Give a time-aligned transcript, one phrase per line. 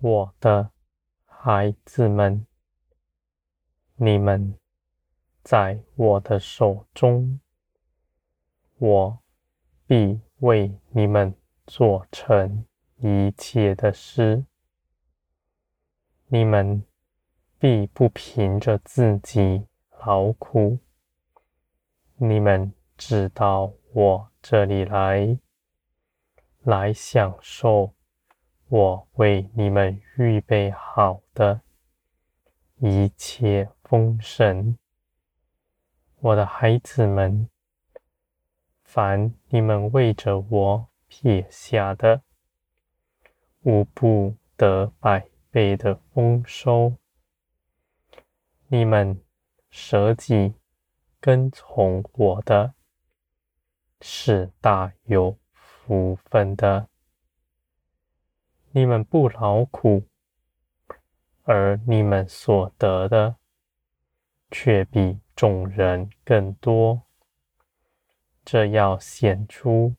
[0.00, 0.70] 我的
[1.24, 2.46] 孩子们，
[3.96, 4.56] 你们
[5.42, 7.40] 在我的手中，
[8.76, 9.18] 我
[9.88, 11.34] 必为你们
[11.66, 12.64] 做成
[12.98, 14.44] 一切的事。
[16.28, 16.84] 你们
[17.58, 19.66] 必不凭着自己
[20.04, 20.78] 劳苦，
[22.14, 25.36] 你们只到我这里来，
[26.60, 27.97] 来享受。
[28.70, 31.62] 我为你们预备好的
[32.76, 34.76] 一切丰盛，
[36.16, 37.48] 我的孩子们，
[38.84, 42.20] 凡你们为着我撇下的，
[43.62, 46.92] 无不得百倍的丰收。
[48.66, 49.18] 你们
[49.70, 50.56] 舍己
[51.20, 52.74] 跟从我的，
[54.02, 56.86] 是大有福分的。
[58.72, 60.04] 你们不劳苦，
[61.44, 63.36] 而你们所得的
[64.50, 67.02] 却比众人更多。
[68.44, 69.94] 这要显出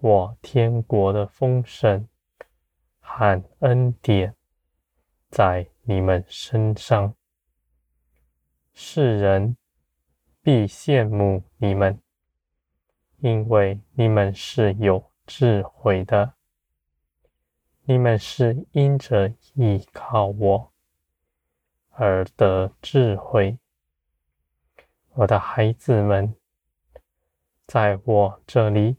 [0.00, 2.08] 我天国的丰盛
[3.00, 4.34] 和恩典
[5.28, 7.14] 在你们身上。
[8.72, 9.56] 世人
[10.42, 12.00] 必羡慕你们，
[13.18, 16.34] 因为你们是有智慧的。
[17.90, 20.72] 你们是因着依靠我
[21.88, 23.58] 而得智慧，
[25.14, 26.36] 我的孩子们，
[27.66, 28.96] 在我这里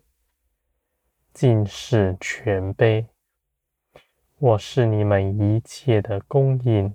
[1.32, 3.08] 尽是全备。
[4.40, 6.94] 我是你们一切的供应。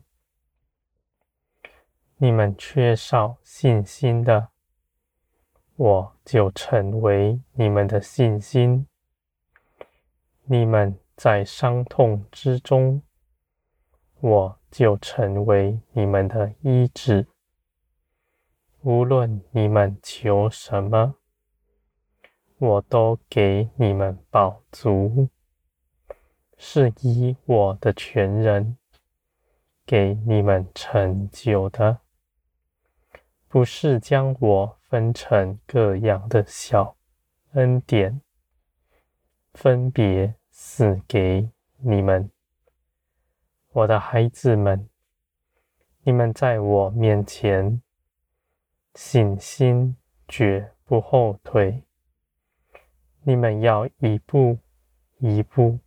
[2.18, 4.50] 你们缺少信心的，
[5.76, 8.86] 我就成为你们的信心。
[10.44, 10.94] 你们。
[11.16, 13.02] 在伤痛之中，
[14.20, 17.26] 我就成为你们的医治。
[18.82, 21.16] 无论你们求什么，
[22.58, 25.30] 我都给你们饱足，
[26.58, 28.76] 是以我的全人
[29.86, 32.00] 给你们成就的，
[33.48, 36.96] 不是将我分成各样的小
[37.52, 38.20] 恩典，
[39.54, 40.34] 分别。
[40.58, 42.30] 赐给你们，
[43.72, 44.88] 我的孩子们，
[46.00, 47.82] 你们在我面前
[48.94, 49.94] 信心
[50.26, 51.84] 绝不后退。
[53.20, 54.58] 你们要一步
[55.18, 55.78] 一步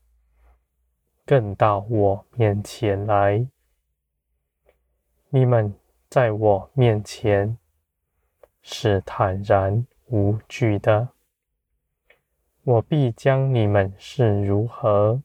[1.25, 3.47] 更到我面前来。
[5.29, 5.73] 你们
[6.09, 7.57] 在我面前
[8.61, 11.09] 是坦然无惧的。
[12.63, 15.23] 我必将你们是如何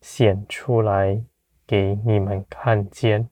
[0.00, 1.24] 显出来
[1.66, 3.28] 给你们看见，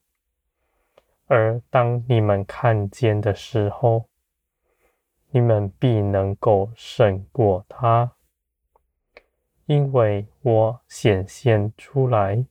[1.27, 4.09] 而当你们看见的时候，
[5.31, 8.13] 你们必能够胜过他，
[9.67, 12.45] 因为我显现出来，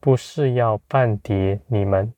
[0.00, 2.14] 不是要绊跌你们。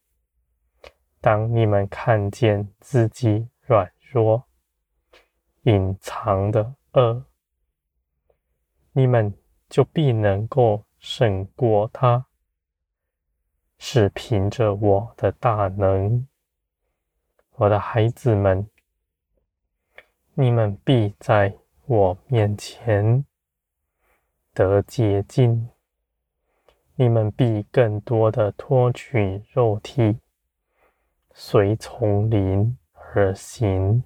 [1.20, 4.44] 当你们看见自己软弱、
[5.64, 7.24] 隐藏的，恶，
[8.92, 9.34] 你们
[9.68, 12.26] 就必能够胜过他，
[13.78, 16.26] 是凭着我的大能，
[17.56, 18.68] 我的孩子们，
[20.34, 23.24] 你们必在我面前
[24.52, 25.70] 得洁净，
[26.96, 30.20] 你们必更多的脱去肉体，
[31.32, 34.04] 随从灵而行，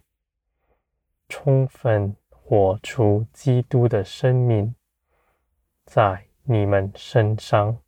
[1.29, 2.17] 充分。
[2.51, 4.75] 活出基督的生命
[5.85, 7.83] 在你们身上，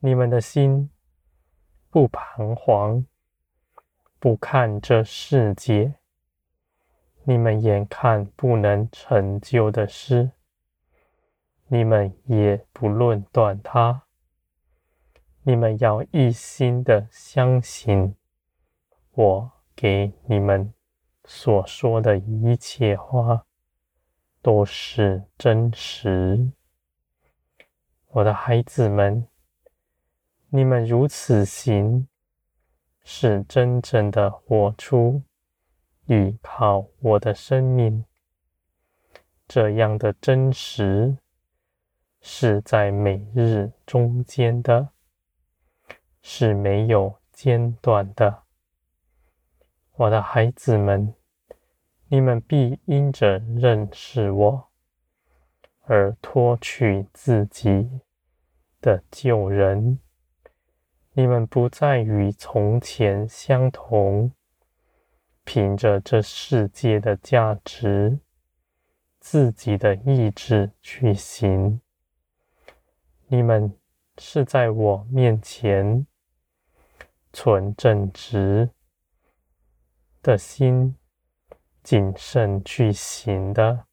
[0.00, 0.90] 你们的心
[1.88, 3.06] 不彷徨，
[4.18, 5.94] 不看这世界，
[7.24, 10.32] 你们眼看不能成就的事，
[11.68, 14.02] 你们也不论断它。
[15.44, 18.14] 你们要一心的相信
[19.12, 20.75] 我给你们。
[21.26, 23.44] 所说的一切话
[24.40, 26.52] 都是真实，
[28.06, 29.26] 我的孩子们，
[30.50, 32.06] 你们如此行，
[33.02, 35.20] 是真正的活出
[36.06, 38.04] 依靠我的生命。
[39.48, 41.18] 这样的真实
[42.20, 44.90] 是在每日中间的，
[46.22, 48.44] 是没有间断的。
[49.92, 51.14] 我的孩子们，
[52.08, 54.68] 你们必因着认识我
[55.80, 58.00] 而脱去自己
[58.80, 59.98] 的救人。
[61.14, 64.30] 你们不再与从前相同，
[65.44, 68.20] 凭着这世界的价值、
[69.18, 71.80] 自己的意志去行。
[73.26, 73.74] 你们
[74.18, 76.06] 是在我面前
[77.32, 78.70] 存正直
[80.22, 80.94] 的心，
[81.86, 83.84] 谨慎去行的。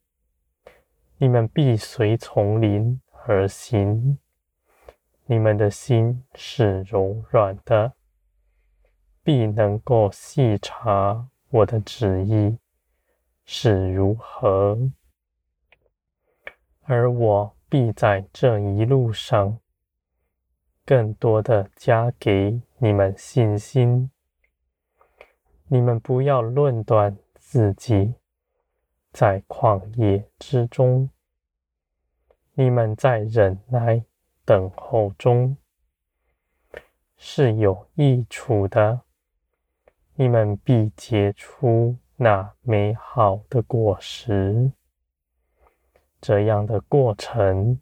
[1.18, 4.18] 你们必随丛林而行。
[5.28, 7.94] 你们的心是柔软的，
[9.22, 12.57] 必能够细察我的旨意
[13.45, 14.75] 是如何，
[16.81, 19.60] 而我必在这一路上
[20.84, 24.10] 更多的加给你们信心。
[25.68, 27.16] 你们不要论断
[27.53, 28.15] 自己
[29.11, 31.07] 在旷野之中，
[32.53, 34.03] 你们在忍耐
[34.44, 35.55] 等候中
[37.15, 39.01] 是有益处的，
[40.15, 44.71] 你们必结出那美好的果实。
[46.19, 47.79] 这样的过程，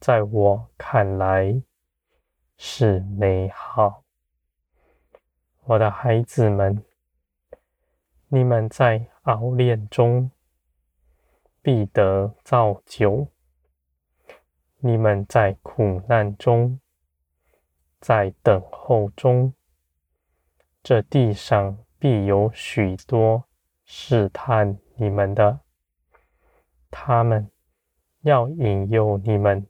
[0.00, 1.62] 在我看来
[2.56, 4.02] 是美好。
[5.66, 6.84] 我的孩子们。
[8.30, 10.30] 你们在熬炼中
[11.62, 13.26] 必得造就；
[14.78, 16.78] 你们在苦难中，
[18.00, 19.54] 在等候中，
[20.82, 23.44] 这地上必有许多
[23.86, 25.60] 试探你们的，
[26.90, 27.50] 他们
[28.20, 29.66] 要引诱你们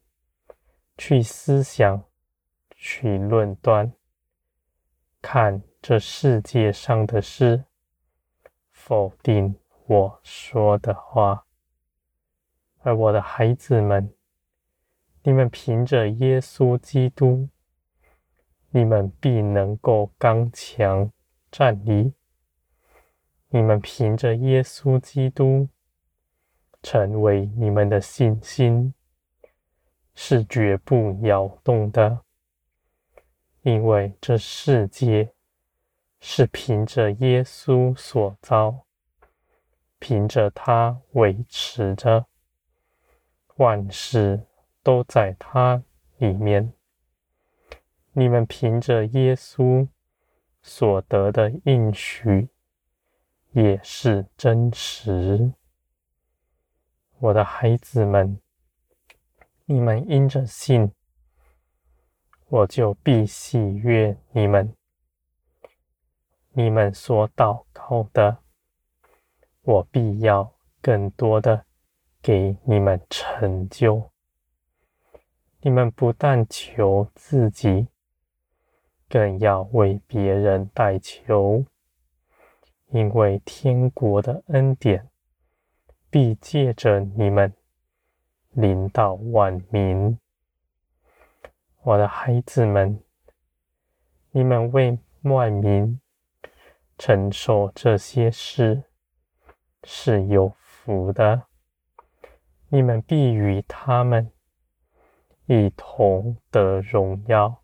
[0.97, 2.03] 去思想、
[2.71, 3.93] 去论断，
[5.23, 7.68] 看这世界上的事。
[8.89, 9.55] 否定
[9.85, 11.45] 我说的话，
[12.79, 14.15] 而我的孩子们，
[15.23, 17.51] 你们凭着耶稣基督，
[18.71, 21.13] 你们必能够刚强
[21.51, 22.15] 站立。
[23.51, 25.69] 你们凭着耶稣基督，
[26.83, 28.95] 成为你们的信心
[30.15, 32.21] 是绝不摇动的，
[33.61, 35.35] 因为这世界。
[36.21, 38.87] 是凭着耶稣所造，
[39.99, 42.27] 凭着他维持着，
[43.57, 44.47] 万事
[44.83, 45.83] 都在他
[46.19, 46.73] 里面。
[48.13, 49.87] 你们凭着耶稣
[50.61, 52.49] 所得的应许，
[53.53, 55.53] 也是真实。
[57.19, 58.41] 我的孩子们，
[59.67, 60.93] 你们因着信，
[62.49, 64.78] 我就必喜悦你们。
[66.53, 68.39] 你们所祷告的，
[69.63, 71.65] 我必要更多的
[72.21, 74.11] 给你们成就。
[75.61, 77.89] 你们不但求自己，
[79.09, 81.65] 更要为别人代求，
[82.89, 85.09] 因为天国的恩典
[86.11, 87.53] 必借着你们
[88.51, 90.19] 临到万民。
[91.83, 93.01] 我的孩子们，
[94.31, 96.01] 你们为万民。
[96.99, 98.83] 承受这些事
[99.85, 101.45] 是有福的，
[102.69, 104.33] 你们必与他们
[105.47, 107.63] 一同得荣耀。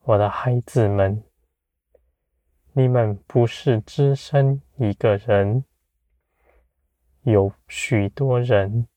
[0.00, 1.22] 我的孩子们，
[2.72, 5.64] 你们不是只身一个人，
[7.22, 8.88] 有许多人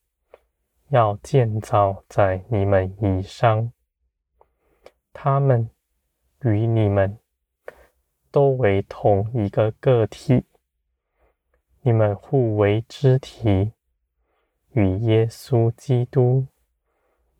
[0.88, 3.70] 要建造在你们以上，
[5.12, 5.70] 他们
[6.40, 7.18] 与你们。
[8.38, 10.44] 都为同一个个体，
[11.80, 13.72] 你们互为肢体，
[14.70, 16.46] 与耶稣基督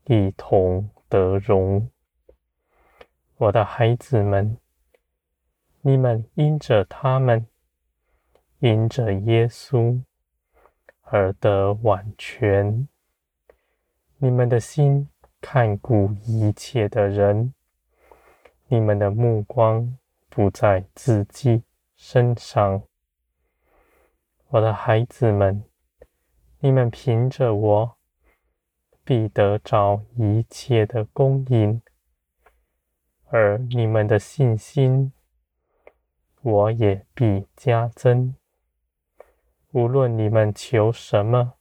[0.06, 1.88] 一同得荣。
[3.36, 4.58] 我的孩子们，
[5.82, 7.46] 你们因着他们，
[8.58, 10.02] 因着耶稣
[11.02, 12.88] 而得完全。
[14.16, 15.08] 你们的心
[15.40, 17.54] 看顾一切的人，
[18.66, 19.96] 你们的目光。
[20.38, 21.64] 不在自己
[21.96, 22.84] 身上，
[24.50, 25.64] 我的孩子们，
[26.60, 27.96] 你们凭着我，
[29.02, 31.82] 必得着一切的供应，
[33.30, 35.12] 而你们的信心，
[36.42, 38.36] 我也必加增。
[39.72, 41.54] 无论你们求什么，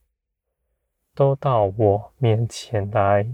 [1.15, 3.27] 都到我面前来，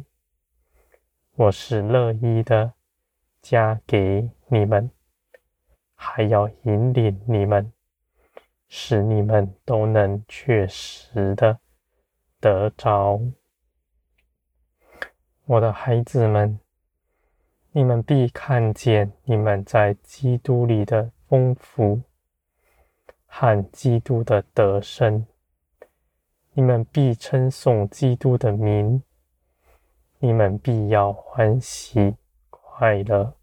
[1.35, 2.75] 我是乐意的
[3.41, 4.89] 加给你们。
[6.05, 7.72] 还要引领你们，
[8.67, 11.57] 使你们都能确实的
[12.41, 13.22] 得着。
[15.45, 16.60] 我的孩子们，
[17.72, 22.01] 你们必看见你们在基督里的丰富
[23.25, 25.25] 和基督的得胜，
[26.51, 29.01] 你们必称颂基督的名，
[30.19, 32.15] 你们必要欢喜
[32.50, 33.33] 快乐。